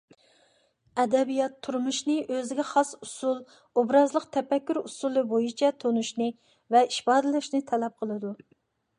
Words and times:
ئەدەبىيات 1.01 1.57
تۇرمۇشنى 1.65 2.13
ئۆزىگە 2.37 2.63
خاس 2.69 2.93
ئۇسۇل– 3.07 3.35
ئوبرازلىق 3.81 4.25
تەپەككۇر 4.37 4.79
ئۇسۇلى 4.81 5.23
بويىچە 5.33 5.69
تونۇشنى 5.85 6.31
ۋە 6.77 6.81
ئىپادىلەشنى 6.95 7.61
تەلەپ 7.73 8.01
قىلىدۇ. 8.05 8.33